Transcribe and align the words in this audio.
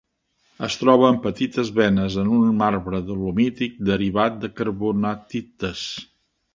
Es 0.67 0.77
troba 0.83 1.11
en 1.15 1.19
petites 1.25 1.69
venes 1.81 2.17
en 2.23 2.33
un 2.39 2.49
marbre 2.63 3.03
dolomític 3.13 3.79
derivat 3.93 4.43
de 4.47 4.55
carbonatites. 4.61 5.89